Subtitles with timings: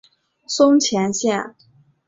[0.47, 1.53] 松前线。